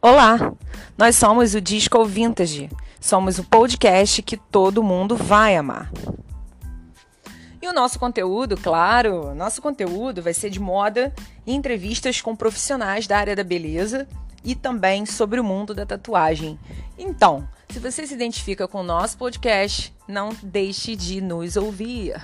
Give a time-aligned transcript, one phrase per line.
[0.00, 0.52] Olá,
[0.96, 2.68] nós somos o Disco Vintage.
[3.00, 5.90] Somos o podcast que todo mundo vai amar.
[7.62, 11.14] E o nosso conteúdo, claro, nosso conteúdo vai ser de moda
[11.46, 14.06] e entrevistas com profissionais da área da beleza
[14.44, 16.58] e também sobre o mundo da tatuagem.
[16.98, 22.14] Então, se você se identifica com o nosso podcast, não deixe de nos ouvir.